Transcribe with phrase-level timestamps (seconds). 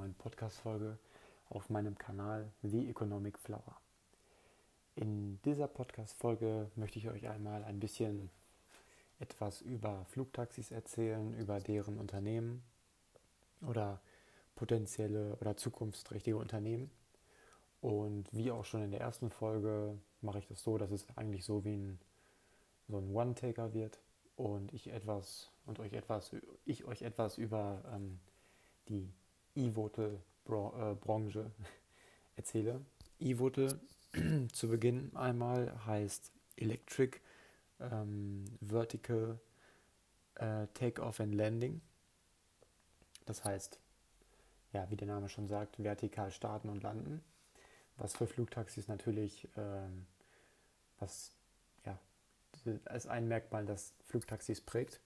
[0.00, 0.96] Neuen Podcast-Folge
[1.50, 3.76] auf meinem Kanal The Economic Flower.
[4.94, 8.30] In dieser Podcast-Folge möchte ich euch einmal ein bisschen
[9.18, 12.62] etwas über Flugtaxis erzählen, über deren Unternehmen
[13.60, 14.00] oder
[14.54, 16.90] potenzielle oder zukunftsträchtige Unternehmen.
[17.82, 21.44] Und wie auch schon in der ersten Folge mache ich das so, dass es eigentlich
[21.44, 21.98] so wie ein,
[22.88, 24.00] so ein One-Taker wird
[24.36, 28.18] und ich etwas und euch etwas, ich euch etwas über ähm,
[28.88, 29.12] die
[29.66, 31.66] E-Vote-Branche äh,
[32.36, 32.80] erzähle.
[33.18, 33.78] E-Vote
[34.52, 37.18] zu Beginn einmal heißt Electric
[37.80, 39.38] ähm, Vertical
[40.36, 41.80] äh, Takeoff and Landing.
[43.26, 43.78] Das heißt,
[44.72, 47.22] ja, wie der Name schon sagt, vertikal starten und landen.
[47.96, 50.06] Was für Flugtaxis natürlich, ähm,
[50.98, 51.32] was
[51.84, 51.98] ja,
[52.86, 55.00] als ein Merkmal das Flugtaxis prägt.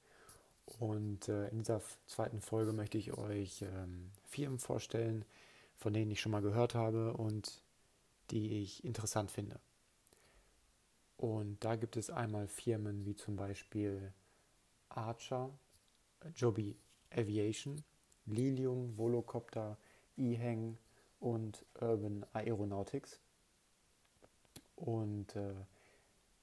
[0.79, 5.25] Und äh, in dieser zweiten Folge möchte ich euch ähm, Firmen vorstellen,
[5.77, 7.63] von denen ich schon mal gehört habe und
[8.31, 9.61] die ich interessant finde.
[11.17, 14.13] Und da gibt es einmal Firmen wie zum Beispiel
[14.89, 15.51] Archer,
[16.35, 16.77] Joby
[17.11, 17.85] Aviation,
[18.27, 19.77] Lilium, Volocopter,
[20.17, 20.79] eHang
[21.21, 23.21] und Urban Aeronautics.
[24.77, 25.55] Und äh,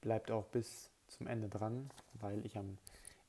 [0.00, 2.78] bleibt auch bis zum Ende dran, weil ich am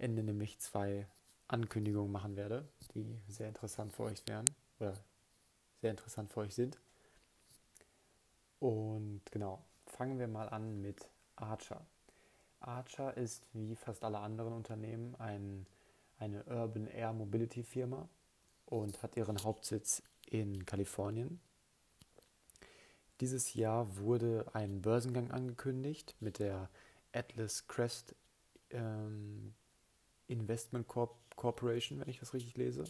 [0.03, 1.07] Ende nämlich zwei
[1.47, 4.45] Ankündigungen machen werde, die sehr interessant für euch wären
[4.79, 4.93] oder
[5.81, 6.79] sehr interessant für euch sind.
[8.59, 11.85] Und genau, fangen wir mal an mit Archer.
[12.59, 15.65] Archer ist wie fast alle anderen Unternehmen ein,
[16.17, 18.07] eine Urban Air Mobility Firma
[18.65, 21.39] und hat ihren Hauptsitz in Kalifornien.
[23.19, 26.69] Dieses Jahr wurde ein Börsengang angekündigt mit der
[27.13, 28.15] Atlas Crest
[28.69, 29.53] ähm,
[30.43, 32.83] Investment Corp Corporation, wenn ich das richtig lese.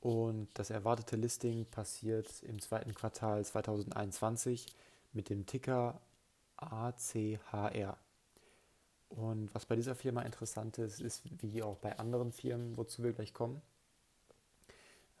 [0.00, 4.66] Und das erwartete Listing passiert im zweiten Quartal 2021
[5.12, 6.00] mit dem Ticker
[6.56, 7.96] ACHR.
[9.08, 13.12] Und was bei dieser Firma interessant ist, ist wie auch bei anderen Firmen, wozu wir
[13.12, 13.62] gleich kommen,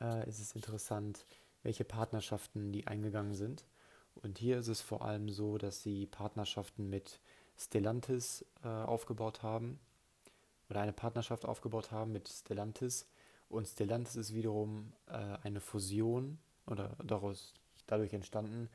[0.00, 1.24] äh, ist es interessant,
[1.62, 3.64] welche Partnerschaften die eingegangen sind.
[4.16, 7.20] Und hier ist es vor allem so, dass sie Partnerschaften mit
[7.56, 9.78] Stellantis äh, aufgebaut haben
[10.68, 13.06] oder eine Partnerschaft aufgebaut haben mit Stellantis.
[13.48, 15.12] Und Stellantis ist wiederum äh,
[15.42, 17.54] eine Fusion oder daraus,
[17.86, 18.68] dadurch entstanden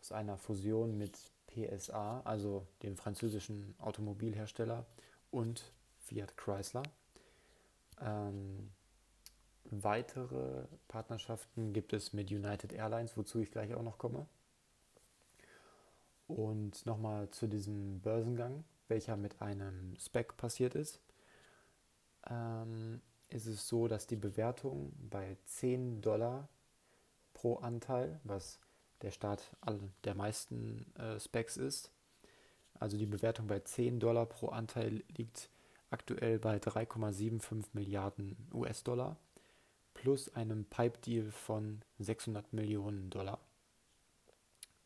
[0.00, 4.86] aus einer Fusion mit PSA, also dem französischen Automobilhersteller
[5.30, 6.84] und Fiat Chrysler.
[8.00, 8.70] Ähm,
[9.64, 14.26] weitere Partnerschaften gibt es mit United Airlines, wozu ich gleich auch noch komme.
[16.28, 21.00] Und nochmal zu diesem Börsengang, welcher mit einem Spec passiert ist
[22.30, 26.48] ähm, ist es so, dass die Bewertung bei 10 Dollar
[27.34, 28.58] pro Anteil, was
[29.02, 29.56] der Start
[30.04, 31.90] der meisten äh, Specs ist,
[32.78, 35.48] also die Bewertung bei 10 Dollar pro Anteil liegt
[35.90, 39.16] aktuell bei 3,75 Milliarden US-Dollar
[39.94, 43.38] plus einem Pipe-Deal von 600 Millionen Dollar.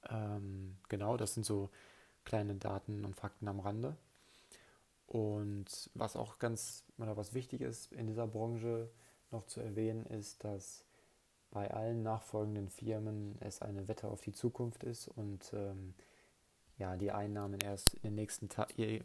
[0.08, 1.70] Ähm, genau, das sind so
[2.24, 3.96] kleine Daten und Fakten am Rande.
[5.10, 8.88] Und was auch ganz oder was wichtig ist in dieser Branche
[9.32, 10.84] noch zu erwähnen, ist, dass
[11.50, 15.94] bei allen nachfolgenden Firmen es eine Wette auf die Zukunft ist und ähm,
[16.78, 19.00] ja, die Einnahmen erst in den nächsten Ta äh,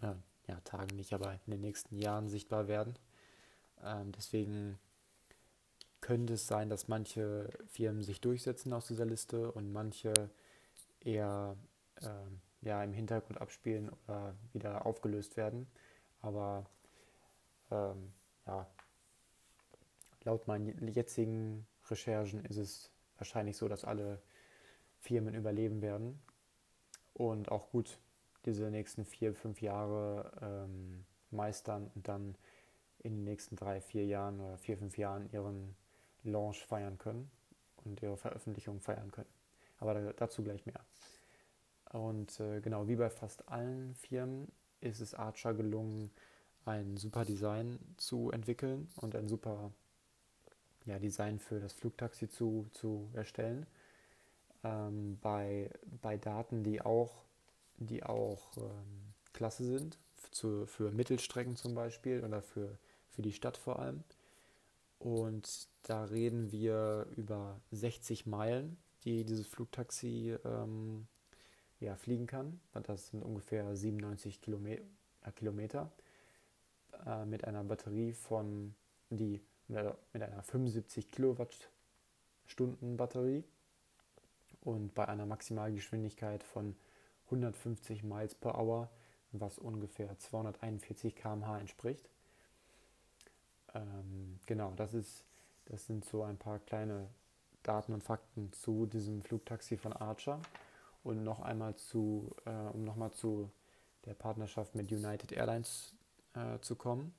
[0.48, 2.94] ja, Tagen nicht, aber in den nächsten Jahren sichtbar werden.
[3.84, 4.78] Ähm, deswegen
[6.02, 10.14] könnte es sein, dass manche Firmen sich durchsetzen aus dieser Liste und manche
[11.00, 11.58] eher
[12.04, 15.66] ähm, ja, im Hintergrund abspielen oder wieder aufgelöst werden.
[16.26, 16.66] Aber
[17.70, 18.12] ähm,
[18.48, 18.68] ja,
[20.24, 24.20] laut meinen jetzigen Recherchen ist es wahrscheinlich so, dass alle
[25.00, 26.20] Firmen überleben werden.
[27.14, 28.00] und auch gut
[28.46, 32.36] diese nächsten vier, fünf Jahre ähm, meistern und dann
[33.00, 35.76] in den nächsten drei, vier Jahren oder vier, fünf Jahren ihren
[36.24, 37.30] Launch feiern können
[37.84, 39.30] und ihre Veröffentlichung feiern können.
[39.80, 40.84] Aber dazu gleich mehr.
[41.92, 44.52] Und äh, genau wie bei fast allen Firmen
[44.86, 46.12] ist es Archer gelungen,
[46.66, 49.72] ein super Design zu entwickeln und ein super
[50.86, 53.66] ja, Design für das Flugtaxi zu, zu erstellen.
[54.64, 55.70] Ähm, bei,
[56.02, 57.24] bei Daten, die auch,
[57.78, 59.98] die auch ähm, klasse sind,
[60.32, 62.78] zu, für Mittelstrecken zum Beispiel oder für,
[63.10, 64.04] für die Stadt vor allem.
[65.00, 71.08] Und da reden wir über 60 Meilen, die dieses Flugtaxi ähm,
[71.80, 72.60] ja, fliegen kann.
[72.84, 75.92] Das sind ungefähr 97 Kilome äh, Kilometer
[77.06, 78.76] äh, mit einer Batterie von
[79.10, 83.44] die mit einer 75 Kilowattstunden Batterie
[84.62, 86.76] und bei einer Maximalgeschwindigkeit von
[87.26, 88.90] 150 Miles per Hour,
[89.32, 92.08] was ungefähr 241 km/h entspricht.
[93.74, 95.24] Ähm, genau, das, ist,
[95.66, 97.08] das sind so ein paar kleine
[97.64, 100.40] Daten und Fakten zu diesem Flugtaxi von Archer.
[101.06, 103.52] Und noch einmal zu, äh, um nochmal zu
[104.06, 105.94] der Partnerschaft mit United Airlines
[106.34, 107.14] äh, zu kommen.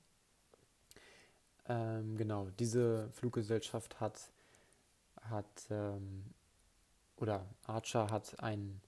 [1.69, 4.33] Ähm, genau, diese Fluggesellschaft hat,
[5.23, 6.25] hat ähm,
[7.17, 8.81] oder Archer hat einen,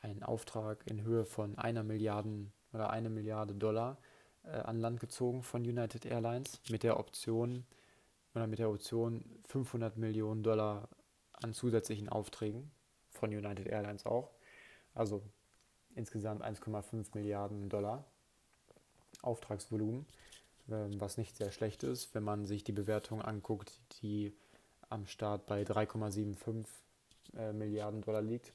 [0.00, 3.98] einen Auftrag in Höhe von einer Milliarde oder eine Milliarde Dollar
[4.44, 7.66] äh, an Land gezogen von United Airlines mit der Option
[8.36, 10.88] oder mit der Option 500 Millionen Dollar
[11.32, 12.70] an zusätzlichen Aufträgen
[13.10, 14.30] von United Airlines auch.
[14.94, 15.22] Also
[15.94, 18.04] insgesamt 1,5 Milliarden Dollar
[19.22, 20.06] Auftragsvolumen,
[20.70, 24.32] ähm, was nicht sehr schlecht ist, wenn man sich die Bewertung anguckt, die
[24.88, 26.66] am Start bei 3,75
[27.36, 28.52] äh, Milliarden Dollar liegt.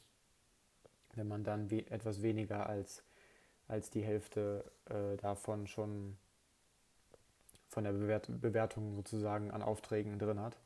[1.16, 3.04] Wenn man dann etwas weniger als,
[3.68, 6.18] als die Hälfte äh, davon schon
[7.68, 10.58] von der Bewert Bewertung sozusagen an Aufträgen drin hat,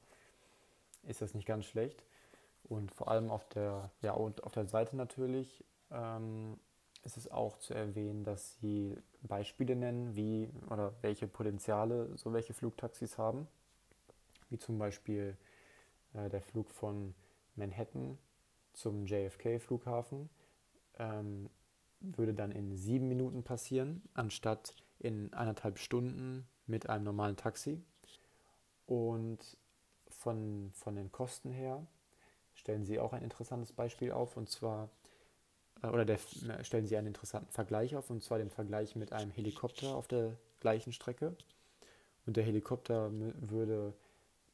[1.04, 2.04] ist das nicht ganz schlecht.
[2.64, 6.58] Und vor allem auf der, ja, und auf der Seite natürlich ähm,
[7.04, 12.54] ist es auch zu erwähnen, dass sie Beispiele nennen, wie oder welche Potenziale so welche
[12.54, 13.48] Flugtaxis haben,
[14.50, 15.38] wie zum Beispiel
[16.14, 17.14] äh, der Flug von
[17.56, 18.18] Manhattan
[18.74, 20.30] zum JFK-Flughafen
[20.98, 21.50] ähm,
[22.00, 27.82] würde dann in sieben Minuten passieren, anstatt in anderthalb Stunden mit einem normalen Taxi.
[28.86, 29.58] Und
[30.10, 31.86] von, von den Kosten her
[32.64, 34.90] stellen sie auch ein interessantes Beispiel auf, und zwar,
[35.84, 36.18] äh, oder der,
[36.64, 40.38] stellen sie einen interessanten Vergleich auf, und zwar den Vergleich mit einem Helikopter auf der
[40.62, 41.36] gleichen Strecke.
[42.26, 43.94] Und der Helikopter würde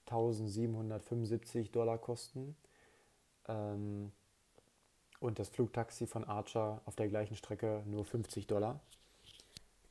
[0.08, 2.56] 1775 Dollar kosten.
[3.48, 4.12] Ähm,
[5.20, 8.80] und das Flugtaxi von Archer auf der gleichen Strecke nur 50 Dollar.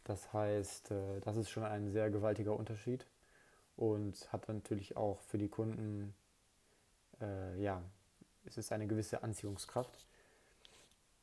[0.02, 3.06] Das heißt, äh, das ist schon ein sehr gewaltiger Unterschied
[3.76, 6.14] und hat natürlich auch für die Kunden
[7.20, 7.82] äh, ja,
[8.48, 10.06] es ist eine gewisse Anziehungskraft,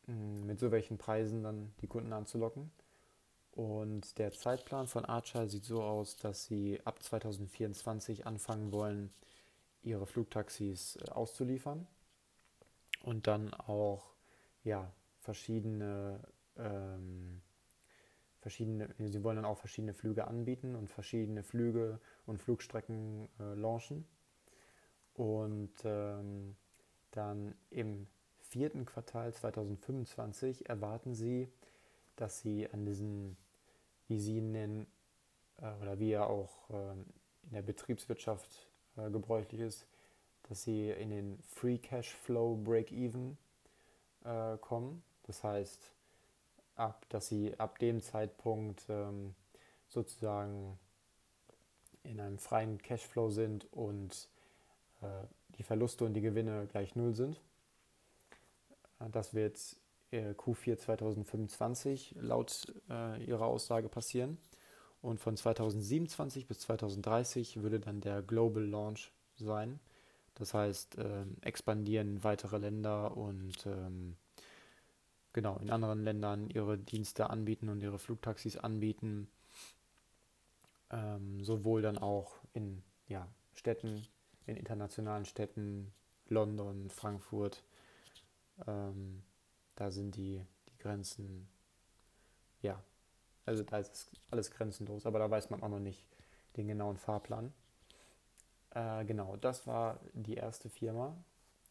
[0.07, 2.71] mm, mit so welchen Preisen dann die Kunden anzulocken.
[3.51, 9.13] Und der Zeitplan von Archer sieht so aus, dass sie ab 2024 anfangen wollen,
[9.81, 11.87] ihre Flugtaxis äh, auszuliefern
[13.03, 14.13] und dann auch
[14.63, 16.19] ja, verschiedene,
[16.57, 17.41] ähm,
[18.41, 24.05] verschiedene, sie wollen dann auch verschiedene Flüge anbieten und verschiedene Flüge und Flugstrecken äh, launchen.
[25.13, 26.57] Und ähm,
[27.15, 28.07] dann im
[28.39, 31.49] vierten Quartal 2025 erwarten Sie,
[32.15, 33.37] dass Sie an diesen,
[34.07, 34.87] wie Sie ihn nennen,
[35.57, 37.05] äh, oder wie er auch ähm,
[37.43, 38.67] in der Betriebswirtschaft
[38.97, 39.87] äh, gebräuchlich ist,
[40.43, 43.37] dass Sie in den Free Cash Flow Break-Even
[44.23, 45.03] äh, kommen.
[45.23, 45.91] Das heißt,
[46.75, 49.35] ab, dass Sie ab dem Zeitpunkt ähm,
[49.87, 50.77] sozusagen
[52.03, 54.29] in einem freien Cashflow sind und
[55.57, 57.41] die Verluste und die Gewinne gleich null sind.
[59.11, 59.59] Das wird
[60.11, 64.37] Q4 2025 laut äh, ihrer Aussage passieren.
[65.01, 69.79] Und von 2027 bis 2030 würde dann der Global Launch sein.
[70.35, 74.15] Das heißt, äh, expandieren weitere Länder und ähm,
[75.33, 79.27] genau in anderen Ländern ihre Dienste anbieten und ihre Flugtaxis anbieten.
[80.91, 84.07] Ähm, sowohl dann auch in ja, Städten
[84.45, 85.93] in internationalen Städten,
[86.27, 87.63] London, Frankfurt,
[88.67, 89.23] ähm,
[89.75, 91.47] da sind die, die Grenzen,
[92.61, 92.81] ja,
[93.45, 96.07] also da ist alles grenzenlos, aber da weiß man auch noch nicht
[96.57, 97.53] den genauen Fahrplan.
[98.71, 101.15] Äh, genau, das war die erste Firma,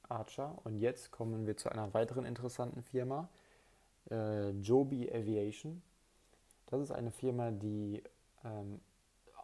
[0.09, 0.57] Archer.
[0.65, 3.29] Und jetzt kommen wir zu einer weiteren interessanten Firma,
[4.11, 5.83] äh, Joby Aviation.
[6.67, 8.03] Das ist eine Firma, die
[8.45, 8.81] ähm,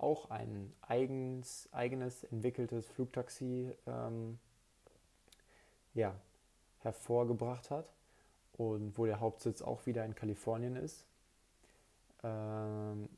[0.02, 4.38] auch ein eigens, eigenes entwickeltes Flugtaxi ähm,
[5.95, 6.14] ja,
[6.78, 7.92] hervorgebracht hat
[8.52, 11.04] und wo der Hauptsitz auch wieder in Kalifornien ist.
[12.23, 13.09] Ähm,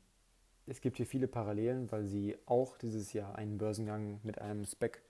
[0.65, 5.01] es gibt hier viele Parallelen, weil sie auch dieses Jahr einen Börsengang mit einem Spec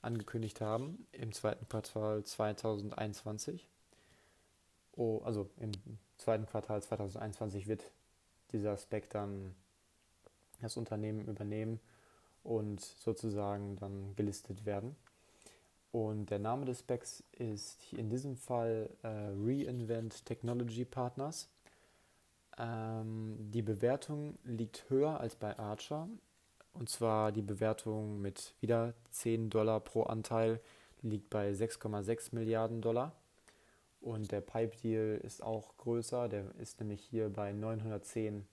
[0.00, 3.68] angekündigt haben im zweiten Quartal 2021.
[4.94, 5.72] Oh, also im
[6.16, 7.90] zweiten Quartal 2021 wird
[8.52, 9.54] dieser Spec dann
[10.62, 11.80] das Unternehmen übernehmen
[12.42, 14.96] und sozusagen dann gelistet werden.
[15.92, 21.50] Und der Name des Specs ist in diesem Fall äh, Reinvent Technology Partners.
[22.58, 26.08] Ähm, die Bewertung liegt höher als bei Archer.
[26.72, 30.60] Und zwar die Bewertung mit wieder 10 Dollar pro Anteil
[31.02, 33.12] liegt bei 6,6 Milliarden Dollar.
[34.00, 38.46] Und der Pipe Deal ist auch größer, der ist nämlich hier bei 910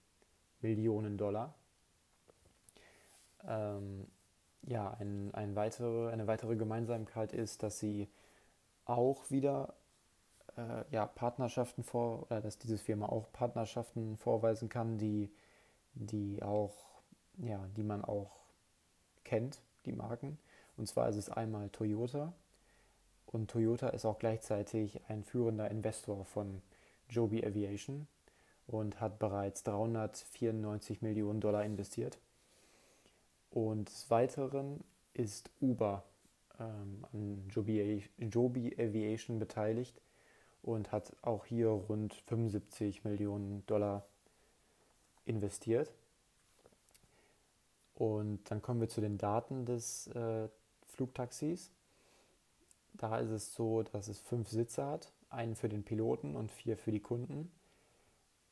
[0.61, 1.55] Millionen Dollar.
[3.47, 4.07] Ähm,
[4.63, 8.09] ja, ein, ein weitere, eine weitere Gemeinsamkeit ist, dass sie
[8.85, 9.73] auch wieder
[10.57, 15.31] äh, ja, Partnerschaften vor, oder dass diese Firma auch Partnerschaften vorweisen kann, die,
[15.93, 16.73] die auch,
[17.37, 18.31] ja, die man auch
[19.23, 20.37] kennt, die Marken.
[20.77, 22.33] Und zwar ist es einmal Toyota.
[23.25, 26.61] Und Toyota ist auch gleichzeitig ein führender Investor von
[27.09, 28.07] Joby Aviation
[28.65, 32.17] und hat bereits 394 Millionen Dollar investiert.
[33.51, 36.03] Und des Weiteren ist Uber
[36.59, 40.01] ähm, an Joby, Joby Aviation beteiligt
[40.61, 44.05] und hat auch hier rund 75 Millionen Dollar
[45.25, 45.91] investiert.
[47.95, 50.47] Und dann kommen wir zu den Daten des äh,
[50.85, 51.71] Flugtaxis.
[52.93, 56.77] Da ist es so, dass es fünf Sitze hat, einen für den Piloten und vier
[56.77, 57.51] für die Kunden.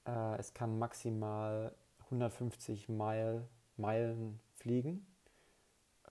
[0.06, 1.74] Äh, es kann maximal
[2.06, 5.08] 150 Meilen, Meilen fliegen,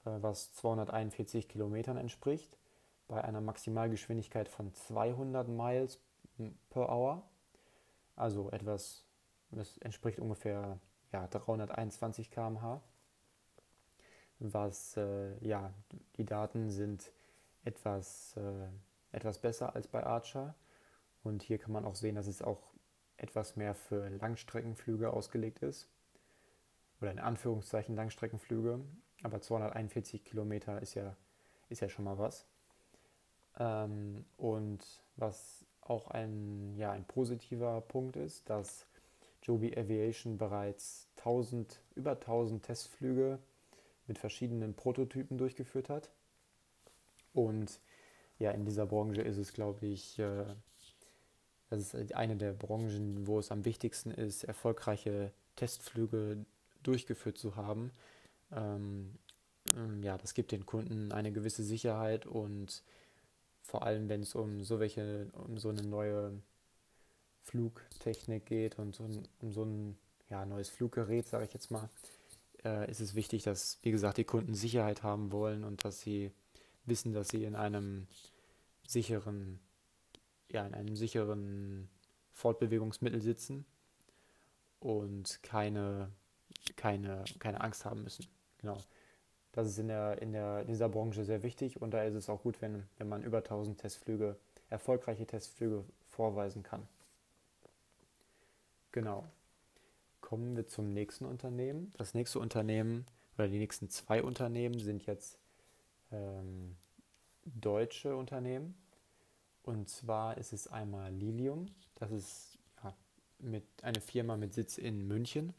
[0.06, 2.58] äh, was 241 Kilometern entspricht,
[3.06, 6.00] bei einer Maximalgeschwindigkeit von 200 Miles
[6.70, 7.22] per Hour.
[8.16, 9.04] Also etwas,
[9.50, 10.80] das entspricht ungefähr
[11.12, 12.80] ja, 321 km/h.
[14.38, 15.72] Was, äh, ja,
[16.16, 17.12] die Daten sind
[17.64, 18.68] etwas, äh,
[19.12, 20.54] etwas besser als bei Archer.
[21.22, 22.72] Und hier kann man auch sehen, dass es auch
[23.18, 25.88] etwas mehr für Langstreckenflüge ausgelegt ist
[27.00, 28.80] oder in Anführungszeichen Langstreckenflüge,
[29.22, 31.16] aber 241 Kilometer ist ja,
[31.68, 32.46] ist ja schon mal was.
[33.58, 34.84] Ähm, und
[35.16, 38.86] was auch ein, ja, ein positiver Punkt ist, dass
[39.42, 43.38] Joby Aviation bereits 1000, über 1000 Testflüge
[44.06, 46.10] mit verschiedenen Prototypen durchgeführt hat.
[47.32, 47.80] Und
[48.38, 50.44] ja, in dieser Branche ist es, glaube ich, äh,
[51.70, 56.44] das ist eine der Branchen, wo es am wichtigsten ist, erfolgreiche Testflüge
[56.86, 57.90] durchgeführt zu haben.
[58.52, 59.18] Ähm,
[59.76, 62.82] ähm, ja, das gibt den Kunden eine gewisse Sicherheit und
[63.62, 66.40] vor allem, wenn es um so welche, um so eine neue
[67.42, 71.88] Flugtechnik geht und um, um so ein ja, neues Fluggerät, sage ich jetzt mal,
[72.64, 76.32] äh, ist es wichtig, dass, wie gesagt, die Kunden Sicherheit haben wollen und dass sie
[76.84, 78.06] wissen, dass sie in einem
[78.86, 79.58] sicheren,
[80.50, 81.88] ja, in einem sicheren
[82.32, 83.64] Fortbewegungsmittel sitzen
[84.80, 86.10] und keine
[86.76, 88.26] keine, keine Angst haben müssen.
[88.58, 88.78] Genau.
[89.52, 92.28] Das ist in, der, in, der, in dieser Branche sehr wichtig und da ist es
[92.28, 94.36] auch gut, wenn, wenn man über 1000 Testflüge,
[94.68, 96.86] erfolgreiche Testflüge vorweisen kann.
[98.92, 99.24] Genau.
[100.20, 101.92] Kommen wir zum nächsten Unternehmen.
[101.96, 103.06] Das nächste Unternehmen
[103.38, 105.38] oder die nächsten zwei Unternehmen sind jetzt
[106.10, 106.76] ähm,
[107.44, 108.74] deutsche Unternehmen.
[109.62, 111.66] Und zwar ist es einmal Lilium.
[111.94, 112.94] Das ist ja,
[113.38, 115.54] mit, eine Firma mit Sitz in München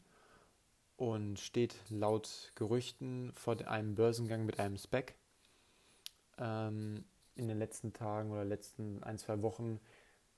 [0.98, 5.14] und steht laut Gerüchten vor einem Börsengang mit einem Spec.
[6.38, 7.04] Ähm,
[7.36, 9.80] in den letzten Tagen oder letzten ein, zwei Wochen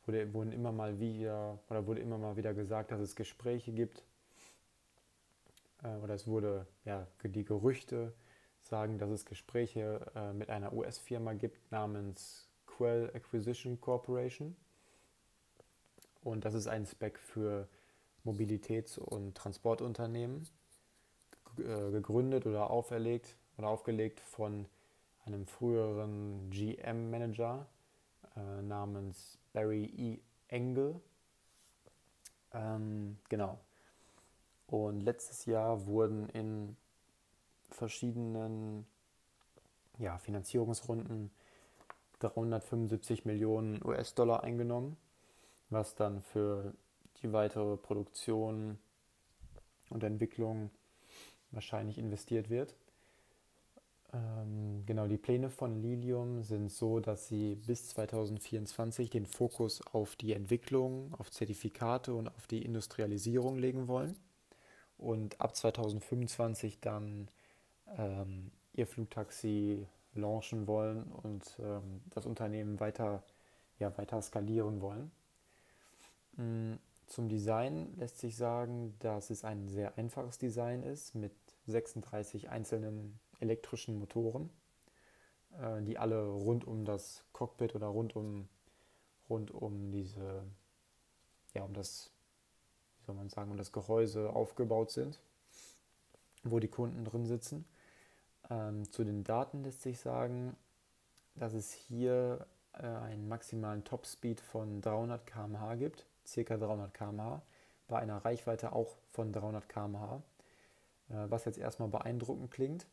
[0.04, 4.04] wurde, wurden immer mal wieder oder wurde immer mal wieder gesagt, dass es Gespräche gibt.
[5.82, 8.12] Äh, oder es wurde, ja, die Gerüchte
[8.60, 14.54] sagen, dass es Gespräche äh, mit einer US-Firma gibt namens Quell Acquisition Corporation.
[16.22, 17.66] Und das ist ein Spec für
[18.24, 20.46] Mobilitäts- und Transportunternehmen,
[21.58, 24.66] äh, gegründet oder auferlegt oder aufgelegt von
[25.24, 27.66] einem früheren GM-Manager
[28.36, 30.20] äh, namens Barry E.
[30.48, 31.00] Engel.
[32.52, 33.58] Ähm, genau.
[34.66, 36.76] Und letztes Jahr wurden in
[37.68, 38.86] verschiedenen
[39.98, 41.30] ja, Finanzierungsrunden
[42.20, 44.96] 375 Millionen US-Dollar eingenommen
[45.70, 46.74] was dann für
[47.22, 48.78] die weitere Produktion
[49.90, 50.70] und Entwicklung
[51.50, 52.74] wahrscheinlich investiert wird.
[54.12, 60.16] Ähm, genau, die Pläne von Lilium sind so, dass sie bis 2024 den Fokus auf
[60.16, 64.16] die Entwicklung, auf Zertifikate und auf die Industrialisierung legen wollen
[64.98, 67.28] und ab 2025 dann
[67.96, 73.22] ähm, ihr Flugtaxi launchen wollen und ähm, das Unternehmen weiter,
[73.78, 75.10] ja, weiter skalieren wollen.
[76.36, 76.74] Mm,
[77.10, 81.32] zum Design lässt sich sagen, dass es ein sehr einfaches Design ist mit
[81.66, 84.48] 36 einzelnen elektrischen Motoren,
[85.58, 88.48] äh, die alle rund um das Cockpit oder rund um,
[89.28, 90.44] rund um diese,
[91.52, 92.12] ja, um das,
[92.98, 95.20] wie soll man sagen, um das Gehäuse aufgebaut sind,
[96.44, 97.64] wo die Kunden drin sitzen.
[98.50, 100.56] Ähm, zu den Daten lässt sich sagen,
[101.34, 106.56] dass es hier äh, einen maximalen Topspeed von 300 km/h gibt, ca.
[106.56, 107.42] 300 km/h,
[107.88, 110.22] bei einer Reichweite auch von 300 km/h,
[111.08, 112.86] äh, was jetzt erstmal beeindruckend klingt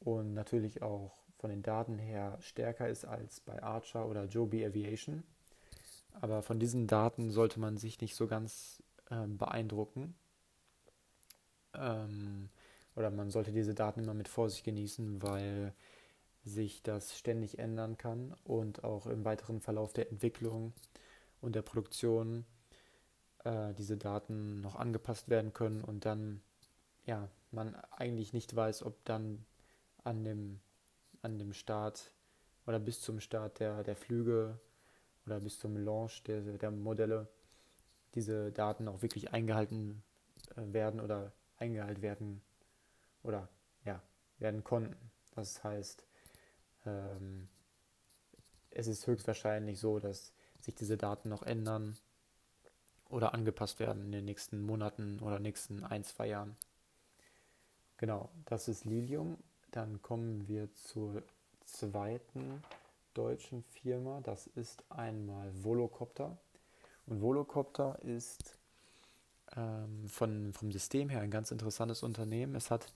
[0.00, 5.22] und natürlich auch von den Daten her stärker ist als bei Archer oder Joby Aviation.
[6.20, 10.14] Aber von diesen Daten sollte man sich nicht so ganz ähm, beeindrucken.
[11.74, 12.50] Ähm,
[12.94, 15.72] oder man sollte diese Daten immer mit Vorsicht genießen, weil
[16.44, 20.72] sich das ständig ändern kann und auch im weiteren Verlauf der Entwicklung
[21.40, 22.44] und der Produktion
[23.44, 26.42] äh, diese Daten noch angepasst werden können und dann
[27.04, 29.44] ja man eigentlich nicht weiß, ob dann
[30.04, 30.60] an dem,
[31.22, 32.12] an dem Start
[32.66, 34.58] oder bis zum Start der, der Flüge
[35.26, 37.28] oder bis zum Launch der, der Modelle
[38.14, 40.02] diese Daten auch wirklich eingehalten
[40.56, 42.42] äh, werden oder eingehalten werden
[43.22, 43.48] oder
[43.84, 44.02] ja,
[44.38, 45.10] werden konnten.
[45.34, 46.04] Das heißt,
[46.86, 47.48] ähm,
[48.70, 51.96] es ist höchstwahrscheinlich so, dass sich diese Daten noch ändern
[53.10, 56.56] oder angepasst werden in den nächsten Monaten oder nächsten ein, zwei Jahren.
[57.98, 59.36] Genau, das ist Lilium
[59.72, 61.22] dann kommen wir zur
[61.64, 62.62] zweiten
[63.14, 64.20] deutschen Firma.
[64.22, 66.36] Das ist einmal Volocopter.
[67.06, 68.58] Und Volocopter ist
[69.56, 72.54] ähm, von, vom System her ein ganz interessantes Unternehmen.
[72.54, 72.92] Es hat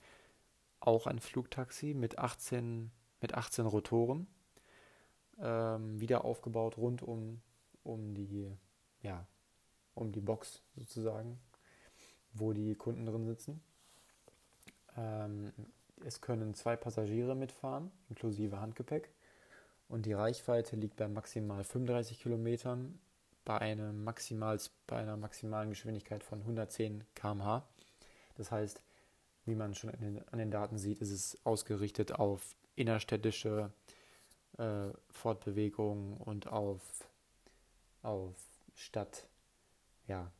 [0.79, 4.27] auch ein Flugtaxi mit 18, mit 18 Rotoren,
[5.39, 7.41] ähm, wieder aufgebaut rund um,
[7.83, 8.51] um, die,
[9.01, 9.25] ja,
[9.95, 11.39] um die Box sozusagen,
[12.33, 13.61] wo die Kunden drin sitzen.
[14.97, 15.51] Ähm,
[16.05, 19.09] es können zwei Passagiere mitfahren, inklusive Handgepäck.
[19.87, 22.99] Und die Reichweite liegt bei maximal 35 Kilometern
[23.45, 27.67] bei, bei einer maximalen Geschwindigkeit von 110 km/h.
[28.35, 28.81] Das heißt,
[29.45, 33.71] wie man schon an den, an den, Daten sieht, ist es ausgerichtet auf innerstädtische
[34.57, 36.81] äh, Fortbewegung und auf,
[38.01, 38.35] auf
[38.73, 39.27] Stadt,
[40.07, 40.31] ja,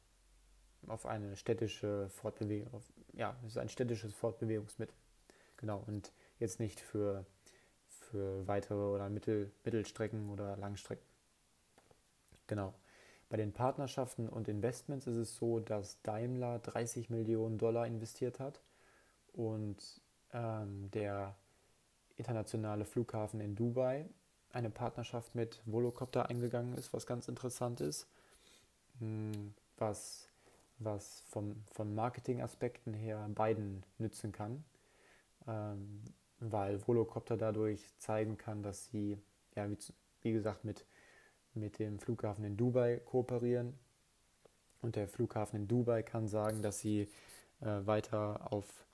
[0.88, 4.96] auf eine städtische Fortbewegung, auf, ja, es ist ein städtisches Fortbewegungsmittel.
[5.58, 7.26] Genau, und jetzt nicht für,
[7.88, 11.06] für weitere oder Mittel, Mittelstrecken oder Langstrecken.
[12.48, 12.74] Genau.
[13.30, 18.62] Bei den Partnerschaften und Investments ist es so, dass Daimler 30 Millionen Dollar investiert hat
[19.34, 20.00] und
[20.32, 21.36] ähm, der
[22.18, 24.08] internationale Flughafen in Dubai
[24.52, 28.08] eine Partnerschaft mit Volocopter eingegangen ist, was ganz interessant ist,
[29.78, 30.30] was,
[30.80, 34.64] was vom, von Marketingaspekten her beiden nützen kann
[35.48, 36.02] ähm,
[36.40, 39.18] weil Volocopter dadurch zeigen kann, dass sie,
[39.56, 39.78] ja, wie,
[40.22, 40.86] wie gesagt, mit,
[41.54, 43.74] mit dem Flughafen in Dubai kooperieren.
[44.82, 47.08] Und der Flughafen in Dubai kann sagen, dass sie
[47.62, 48.86] äh, weiter auf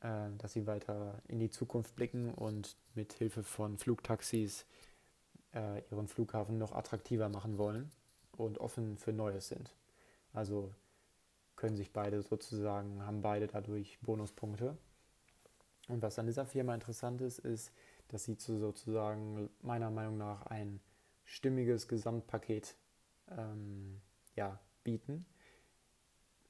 [0.00, 4.64] äh, dass sie weiter in die Zukunft blicken und mit Hilfe von Flugtaxis
[5.54, 7.90] äh, ihren Flughafen noch attraktiver machen wollen
[8.38, 9.74] und offen für Neues sind.
[10.32, 10.72] Also
[11.56, 14.76] können sich beide sozusagen, haben beide dadurch Bonuspunkte.
[15.88, 17.72] Und was an dieser Firma interessant ist, ist,
[18.08, 20.80] dass sie sozusagen meiner Meinung nach ein
[21.24, 22.74] stimmiges Gesamtpaket
[23.30, 24.00] ähm,
[24.36, 25.26] ja, bieten.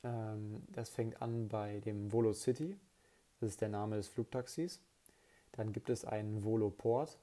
[0.03, 2.79] Ähm, das fängt an bei dem Volo City,
[3.41, 4.81] das ist der Name des Flugtaxis.
[5.53, 7.19] Dann gibt es einen Volo Port,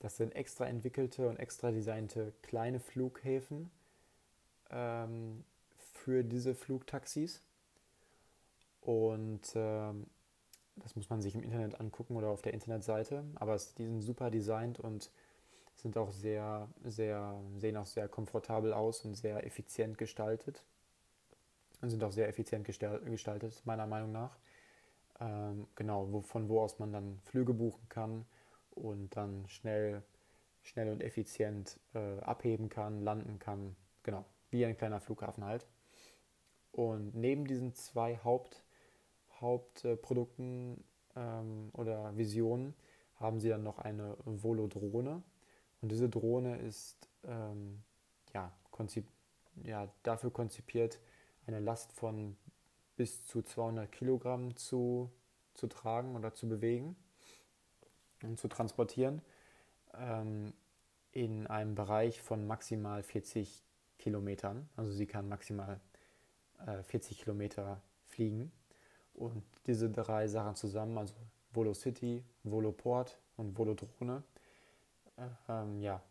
[0.00, 3.70] das sind extra entwickelte und extra designte kleine Flughäfen
[4.72, 5.44] ähm,
[5.76, 7.42] für diese Flugtaxis.
[8.80, 10.06] Und ähm,
[10.76, 13.24] das muss man sich im Internet angucken oder auf der Internetseite.
[13.36, 15.10] Aber es, die sind super designt und
[15.76, 20.64] sind auch sehr, sehr, sehen auch sehr komfortabel aus und sehr effizient gestaltet.
[21.80, 24.36] Und sind auch sehr effizient gestaltet, meiner Meinung nach.
[25.20, 28.24] Ähm, genau, wo, von wo aus man dann Flüge buchen kann
[28.70, 30.02] und dann schnell,
[30.62, 33.76] schnell und effizient äh, abheben kann, landen kann.
[34.04, 35.66] Genau, wie ein kleiner Flughafen halt.
[36.70, 38.64] Und neben diesen zwei Haupt,
[39.40, 40.84] Hauptprodukten
[41.16, 42.74] ähm, oder Visionen
[43.16, 45.22] haben sie dann noch eine Volodrone.
[45.80, 47.82] Und diese Drohne ist ähm,
[48.32, 49.06] ja, konzip
[49.64, 50.98] ja, dafür konzipiert,
[51.46, 52.36] eine Last von
[52.96, 55.10] bis zu 200 Kilogramm zu,
[55.54, 56.96] zu tragen oder zu bewegen
[58.22, 59.22] und zu transportieren
[59.94, 60.52] ähm,
[61.10, 63.62] in einem Bereich von maximal 40
[64.02, 64.68] Kilometern.
[64.76, 65.80] Also sie kann maximal
[66.66, 68.50] äh, 40 Kilometer fliegen.
[69.14, 71.14] Und diese drei Sachen zusammen, also
[71.52, 74.24] Volo City, Volo Port und Volo Drohne,
[75.16, 76.02] äh, ähm, ja,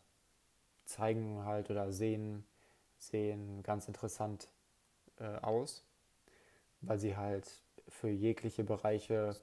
[0.85, 2.45] zeigen halt oder sehen,
[2.97, 4.47] sehen ganz interessant
[5.19, 5.83] äh, aus,
[6.81, 7.49] weil sie halt
[7.89, 9.35] für jegliche Bereiche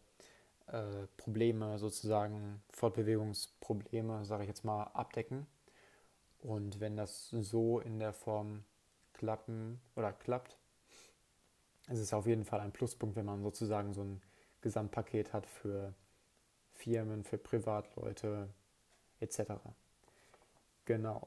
[0.69, 5.47] äh, Probleme sozusagen, Fortbewegungsprobleme, sage ich jetzt mal, abdecken.
[6.43, 8.65] Und wenn das so in der Form
[9.13, 10.57] klappen oder klappt,
[11.89, 14.23] ist es auf jeden Fall ein Pluspunkt, wenn man sozusagen so ein
[14.61, 15.95] Gesamtpaket hat für
[16.73, 18.49] Firmen, für Privatleute
[19.21, 19.53] etc.
[20.85, 21.27] Genau.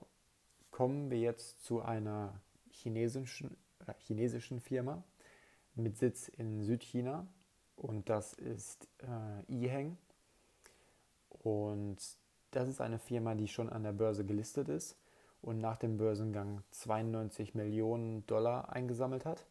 [0.69, 5.03] Kommen wir jetzt zu einer chinesischen, äh, chinesischen Firma
[5.75, 7.27] mit Sitz in Südchina
[7.75, 9.97] und das ist äh, Iheng.
[11.29, 11.97] Und
[12.51, 15.00] das ist eine Firma, die schon an der Börse gelistet ist
[15.41, 19.45] und nach dem Börsengang 92 Millionen Dollar eingesammelt hat.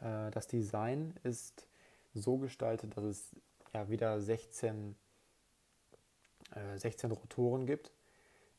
[0.00, 1.66] Äh, das Design ist
[2.14, 3.36] so gestaltet, dass es
[3.72, 4.94] ja wieder 16,
[6.54, 7.90] äh, 16 Rotoren gibt,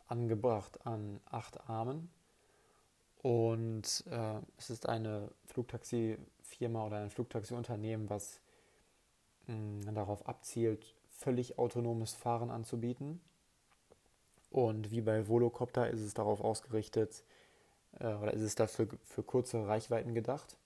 [0.07, 2.09] angebracht an acht Armen.
[3.21, 8.39] Und äh, es ist eine Flugtaxi-Firma oder ein Flugtaxi-Unternehmen, was
[9.47, 13.21] mh, darauf abzielt, völlig autonomes Fahren anzubieten.
[14.49, 17.23] Und wie bei Volocopter ist es darauf ausgerichtet,
[17.99, 20.57] äh, oder ist es dafür für kurze Reichweiten gedacht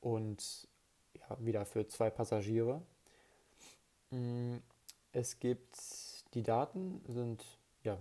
[0.00, 0.68] und
[1.14, 2.82] ja, wieder für zwei Passagiere.
[4.10, 4.56] Mm,
[5.12, 5.78] es gibt
[6.34, 7.44] die Daten sind
[7.82, 7.98] ja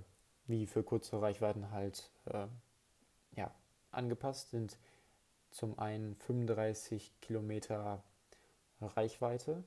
[0.47, 2.47] wie für kurze Reichweiten halt äh,
[3.35, 3.51] ja,
[3.91, 4.77] angepasst, sind
[5.51, 8.03] zum einen 35 Kilometer
[8.81, 9.63] Reichweite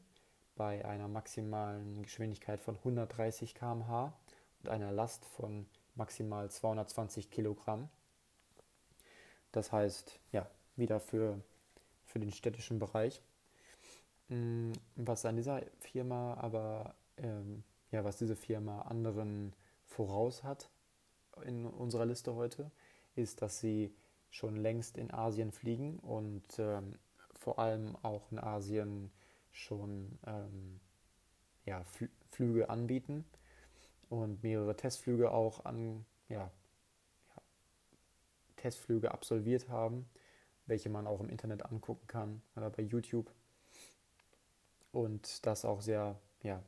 [0.56, 4.12] bei einer maximalen Geschwindigkeit von 130 km/h
[4.62, 7.88] und einer Last von maximal 220 Kilogramm.
[9.52, 11.42] Das heißt, ja, wieder für
[12.10, 13.22] für den städtischen Bereich.
[14.28, 19.54] Mm, was an dieser Firma aber, ähm, ja, was diese Firma anderen
[19.86, 20.70] voraus hat
[21.44, 22.70] in unserer Liste heute,
[23.14, 23.94] ist, dass sie
[24.30, 26.98] schon längst in Asien fliegen und ähm,
[27.32, 29.10] vor allem auch in Asien
[29.52, 30.80] schon ähm,
[31.64, 33.24] ja, Fl Flüge anbieten
[34.10, 36.50] und mehrere Testflüge auch an, ja,
[37.30, 37.42] ja,
[38.56, 40.06] Testflüge absolviert haben
[40.70, 43.30] welche man auch im Internet angucken kann oder bei YouTube.
[44.92, 46.62] Und das auch sehr, ja,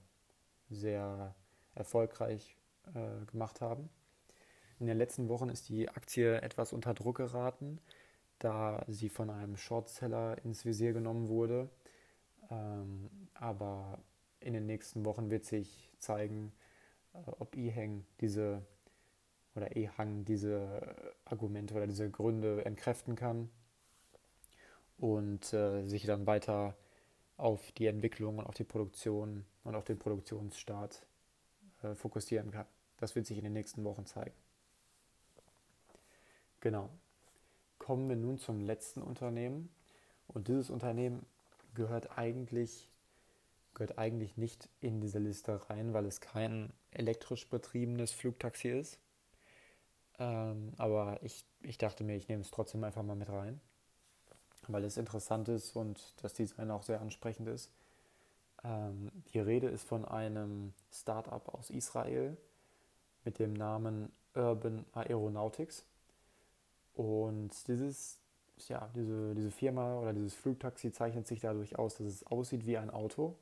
[0.68, 1.34] sehr
[1.74, 2.58] erfolgreich
[2.94, 3.88] äh, gemacht haben.
[4.78, 7.80] In den letzten Wochen ist die Aktie etwas unter Druck geraten,
[8.38, 11.70] da sie von einem Shortseller ins Visier genommen wurde.
[12.50, 13.98] Ähm, aber
[14.40, 16.52] in den nächsten Wochen wird sich zeigen,
[17.12, 18.62] ob Ehang diese
[19.54, 23.50] oder Ehang diese Argumente oder diese Gründe entkräften kann
[24.98, 26.76] und äh, sich dann weiter
[27.36, 31.04] auf die Entwicklung und auf die Produktion und auf den Produktionsstart
[31.82, 32.66] äh, fokussieren kann.
[32.98, 34.36] Das wird sich in den nächsten Wochen zeigen.
[36.60, 36.88] Genau.
[37.78, 39.68] Kommen wir nun zum letzten Unternehmen.
[40.28, 41.26] Und dieses Unternehmen
[41.74, 42.88] gehört eigentlich,
[43.74, 48.98] gehört eigentlich nicht in diese Liste rein, weil es kein elektrisch betriebenes Flugtaxi ist.
[50.18, 53.60] Ähm, aber ich, ich dachte mir, ich nehme es trotzdem einfach mal mit rein
[54.68, 57.70] weil es interessant ist und das Design auch sehr ansprechend ist.
[58.64, 62.36] Ähm, die Rede ist von einem Startup aus Israel
[63.24, 65.84] mit dem Namen Urban Aeronautics.
[66.94, 68.18] Und dieses,
[68.68, 72.76] ja, diese, diese Firma oder dieses Flugtaxi zeichnet sich dadurch aus, dass es aussieht wie
[72.78, 73.36] ein Auto.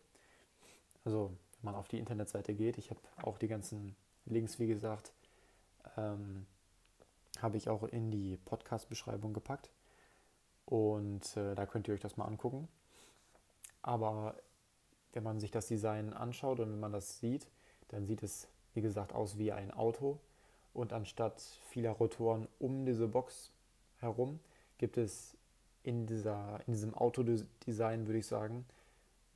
[1.05, 5.13] Also, wenn man auf die Internetseite geht, ich habe auch die ganzen Links, wie gesagt,
[5.97, 6.47] ähm,
[7.41, 9.71] habe ich auch in die Podcast-Beschreibung gepackt.
[10.67, 12.69] Und äh, da könnt ihr euch das mal angucken.
[13.83, 14.37] Aber
[15.13, 17.49] wenn man sich das Design anschaut und wenn man das sieht,
[17.89, 20.21] dann sieht es, wie gesagt, aus wie ein Auto.
[20.73, 23.51] Und anstatt vieler Rotoren um diese Box
[23.99, 24.39] herum
[24.79, 25.37] gibt es
[25.83, 28.65] in, dieser, in diesem Autodesign, würde ich sagen,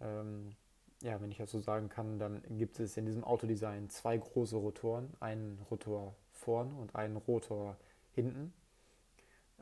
[0.01, 0.55] ähm,
[1.05, 4.57] ja, wenn ich das so sagen kann, dann gibt es in diesem Autodesign zwei große
[4.57, 7.77] Rotoren, einen Rotor vorn und einen Rotor
[8.13, 8.53] hinten.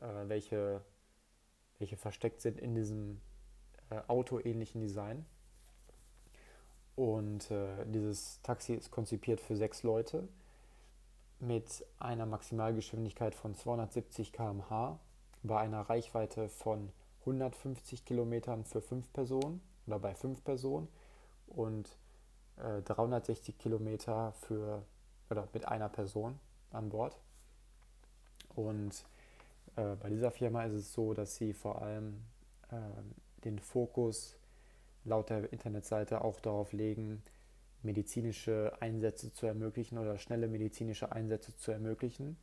[0.01, 0.81] äh, welche,
[1.79, 3.21] welche versteckt sind in diesem
[3.89, 5.25] äh, autoähnlichen Design.
[6.95, 10.27] Und äh, dieses Taxi ist konzipiert für sechs Leute
[11.39, 14.99] mit einer Maximalgeschwindigkeit von 270 km/h
[15.41, 20.87] bei einer Reichweite von 150 Kilometern für fünf Personen oder bei fünf Personen
[21.53, 21.97] und
[22.57, 24.83] äh, 360 Kilometer für
[25.29, 26.39] oder mit einer Person
[26.71, 27.17] an Bord.
[28.55, 29.05] Und
[29.75, 32.21] äh, bei dieser Firma ist es so, dass sie vor allem
[32.71, 32.75] äh,
[33.43, 34.35] den Fokus
[35.05, 37.23] laut der Internetseite auch darauf legen,
[37.81, 42.37] medizinische Einsätze zu ermöglichen oder schnelle medizinische Einsätze zu ermöglichen,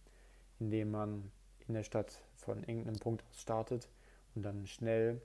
[0.58, 1.30] indem man
[1.66, 3.88] in der Stadt von irgendeinem Punkt aus startet
[4.34, 5.22] und dann schnell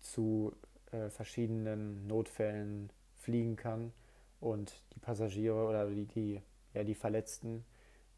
[0.00, 0.52] zu
[0.94, 3.92] äh, verschiedenen Notfällen fliegen kann
[4.40, 7.64] und die Passagiere oder die, die, ja, die Verletzten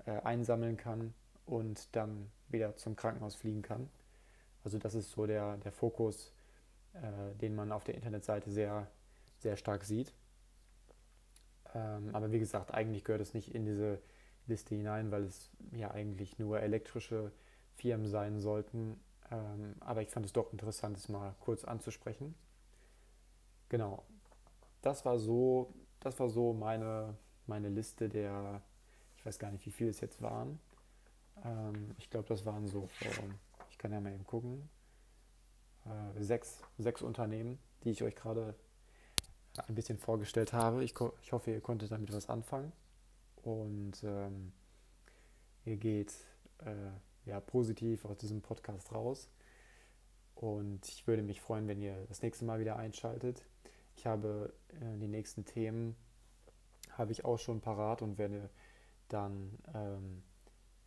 [0.04, 1.14] äh, einsammeln kann
[1.46, 3.88] und dann wieder zum Krankenhaus fliegen kann.
[4.62, 6.34] Also das ist so der, der Fokus,
[6.92, 8.90] äh, den man auf der Internetseite sehr,
[9.38, 10.12] sehr stark sieht.
[11.74, 14.00] Ähm, aber wie gesagt, eigentlich gehört es nicht in diese
[14.46, 17.32] Liste hinein, weil es ja eigentlich nur elektrische
[17.74, 19.00] Firmen sein sollten.
[19.30, 22.34] Ähm, aber ich fand es doch interessant, es mal kurz anzusprechen.
[23.68, 24.04] Genau.
[24.82, 28.62] Das war so, das war so meine, meine Liste der,
[29.16, 30.60] ich weiß gar nicht, wie viele es jetzt waren.
[31.44, 32.88] Ähm, ich glaube, das waren so,
[33.70, 34.68] ich kann ja mal eben gucken,
[35.84, 38.54] äh, sechs, sechs Unternehmen, die ich euch gerade
[39.68, 40.84] ein bisschen vorgestellt habe.
[40.84, 42.72] Ich, ich hoffe, ihr konntet damit was anfangen
[43.42, 44.52] und ähm,
[45.64, 46.14] ihr geht
[46.58, 46.90] äh,
[47.28, 49.28] ja, positiv aus diesem Podcast raus.
[50.34, 53.44] Und ich würde mich freuen, wenn ihr das nächste Mal wieder einschaltet.
[53.96, 55.96] Ich habe äh, die nächsten Themen
[56.92, 58.50] habe ich auch schon parat und werde
[59.08, 60.22] dann ähm,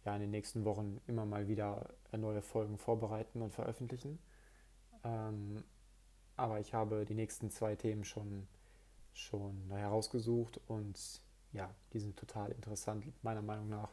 [0.05, 4.19] ja, in den nächsten Wochen immer mal wieder neue Folgen vorbereiten und veröffentlichen.
[5.03, 5.63] Ähm,
[6.35, 8.47] aber ich habe die nächsten zwei Themen schon
[9.13, 13.91] schon herausgesucht und ja, die sind total interessant, meiner Meinung nach.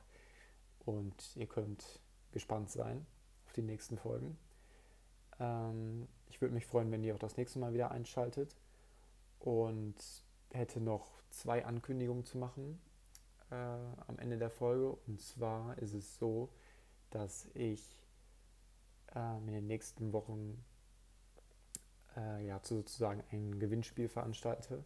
[0.84, 2.00] Und ihr könnt
[2.32, 3.06] gespannt sein
[3.44, 4.38] auf die nächsten Folgen.
[5.40, 8.54] Ähm, ich würde mich freuen, wenn ihr auch das nächste Mal wieder einschaltet
[9.38, 9.96] und
[10.52, 12.80] hätte noch zwei Ankündigungen zu machen
[13.50, 14.96] äh, am Ende der Folge.
[15.06, 16.50] Und zwar ist es so,
[17.10, 18.04] dass ich
[19.14, 20.64] äh, in den nächsten Wochen
[22.16, 24.84] äh, ja, sozusagen ein Gewinnspiel veranstalte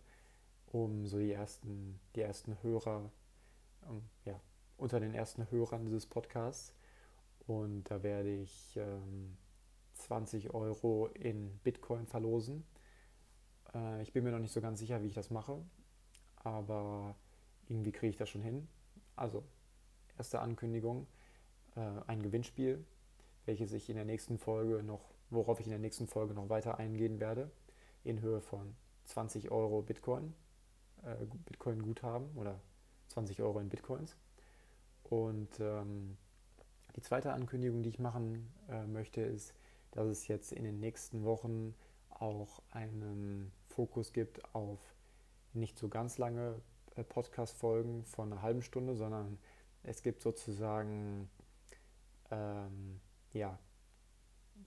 [0.72, 3.10] um so die ersten, die ersten Hörer,
[3.88, 4.40] um, ja,
[4.76, 6.74] unter den ersten Hörern dieses Podcasts.
[7.46, 9.36] Und da werde ich ähm,
[9.94, 12.64] 20 Euro in Bitcoin verlosen.
[13.74, 15.62] Äh, ich bin mir noch nicht so ganz sicher, wie ich das mache,
[16.36, 17.14] aber
[17.68, 18.68] irgendwie kriege ich das schon hin.
[19.16, 19.44] Also,
[20.18, 21.06] erste Ankündigung,
[21.76, 22.84] äh, ein Gewinnspiel,
[23.46, 26.78] welches ich in der nächsten Folge noch, worauf ich in der nächsten Folge noch weiter
[26.78, 27.50] eingehen werde,
[28.04, 30.34] in Höhe von 20 Euro Bitcoin
[31.04, 32.60] äh, Bitcoin-Guthaben oder
[33.08, 34.16] 20 Euro in Bitcoins.
[35.04, 36.16] Und ähm,
[36.96, 39.54] die zweite Ankündigung, die ich machen äh, möchte, ist,
[39.92, 41.74] dass es jetzt in den nächsten Wochen
[42.10, 44.78] auch einen Fokus gibt auf
[45.52, 46.60] nicht so ganz lange
[46.96, 49.38] äh, Podcast-Folgen von einer halben Stunde, sondern
[49.82, 51.30] es gibt sozusagen,
[52.30, 53.00] ähm,
[53.32, 53.58] ja,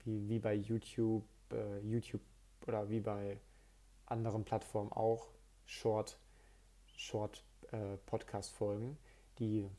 [0.04, 2.22] wie, wie bei YouTube, äh, YouTube
[2.68, 3.40] oder wie bei
[4.06, 5.30] anderen Plattformen auch,
[5.66, 6.20] Short
[6.96, 8.96] Short-Podcast-Folgen, äh,
[9.40, 9.70] die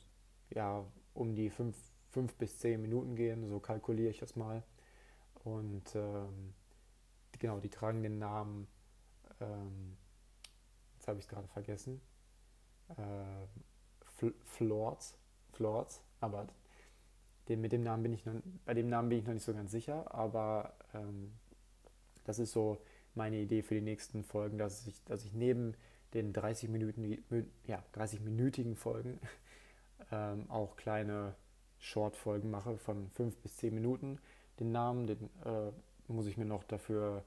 [0.49, 1.77] ja um die fünf,
[2.09, 4.63] fünf bis zehn Minuten gehen, so kalkuliere ich das mal.
[5.43, 6.53] Und ähm,
[7.39, 8.67] genau, die tragen den Namen,
[9.45, 9.97] ähm,
[10.95, 12.01] jetzt habe ich es gerade vergessen,
[12.97, 15.17] äh, Florts,
[15.51, 16.47] Florts, aber
[17.47, 18.33] den, mit dem Namen bin ich noch,
[18.65, 21.33] bei dem Namen bin ich noch nicht so ganz sicher, aber ähm,
[22.23, 22.81] das ist so
[23.13, 25.75] meine Idee für die nächsten Folgen, dass ich, dass ich neben
[26.13, 27.23] den 30 Minuten,
[27.65, 29.19] ja, 30-minütigen Folgen
[30.11, 31.35] ähm, auch kleine
[31.79, 34.19] Short-Folgen mache von 5 bis 10 Minuten.
[34.59, 35.71] Den Namen, den äh,
[36.07, 37.23] muss ich mir noch dafür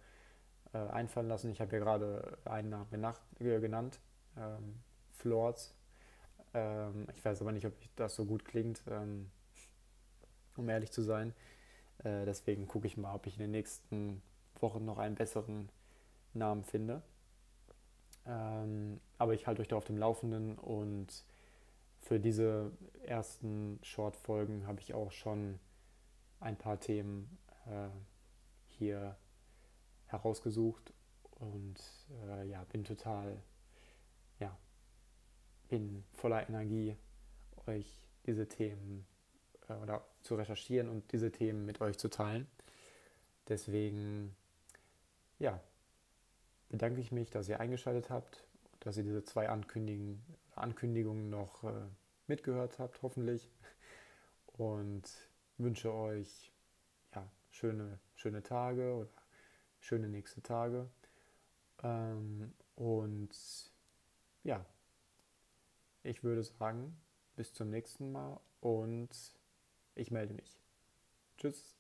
[0.73, 1.51] äh, einfallen lassen.
[1.51, 4.01] Ich habe ja gerade einen Namen genacht, äh, genannt,
[4.37, 4.81] ähm,
[5.13, 5.75] Florts.
[6.55, 9.31] Ähm, ich weiß aber nicht, ob das so gut klingt, ähm,
[10.57, 11.35] um ehrlich zu sein.
[11.99, 14.23] Äh, deswegen gucke ich mal, ob ich in den nächsten
[14.61, 15.69] Wochen noch einen besseren
[16.35, 17.03] Namen finde.
[18.27, 21.25] Ähm, aber ich halte euch da auf dem Laufenden und
[22.03, 22.71] für diese
[23.05, 25.59] ersten Short-Folgen habe ich auch schon
[26.41, 27.89] ein paar Themen äh,
[28.69, 29.17] hier
[30.09, 30.93] herausgesucht
[31.39, 31.77] und
[32.27, 33.41] äh, ja, bin total,
[34.41, 34.57] ja,
[35.69, 36.97] bin voller Energie,
[37.67, 39.07] euch diese Themen
[39.69, 42.47] äh, oder zu recherchieren und diese Themen mit euch zu teilen.
[43.49, 44.35] Deswegen,
[45.39, 45.61] ja,
[46.69, 48.45] bedanke ich mich, dass ihr eingeschaltet habt,
[48.81, 50.23] dass ihr diese zwei Ankündigungen,
[50.55, 51.73] Ankündigungen noch äh,
[52.27, 53.51] mitgehört habt, hoffentlich.
[54.47, 55.05] Und
[55.57, 56.53] wünsche euch
[57.15, 59.09] ja, schöne, schöne Tage oder
[59.81, 60.89] schöne nächste Tage.
[61.83, 63.31] Ähm, und
[64.45, 64.65] ja,
[66.03, 66.97] ich würde sagen,
[67.37, 69.11] bis zum nächsten Mal und
[69.95, 70.61] ich melde mich.
[71.37, 71.78] Tschüss.